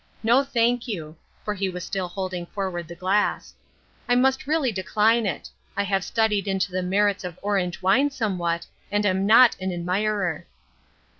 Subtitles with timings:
[0.23, 1.15] No, thank you,"
[1.45, 3.53] for he was still holding forward the glass;"
[4.09, 8.65] I must really decline it; I have studied into the merits of orange wine somewhat,
[8.91, 10.47] and am not an admirer."